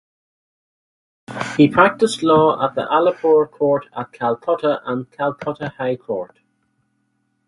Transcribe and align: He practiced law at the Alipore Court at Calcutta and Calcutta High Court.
He 1.57 1.67
practiced 1.69 2.23
law 2.23 2.65
at 2.65 2.73
the 2.73 2.81
Alipore 2.81 3.47
Court 3.51 3.85
at 3.95 4.11
Calcutta 4.11 4.81
and 4.83 5.11
Calcutta 5.11 5.75
High 5.77 5.95
Court. 5.97 6.39